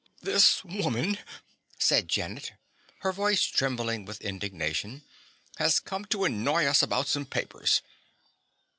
[0.19, 1.19] "This woman,"
[1.77, 2.53] said Janet,
[3.01, 5.03] her voice trembling with indignation,
[5.57, 7.83] "has come to annoy us about some papers."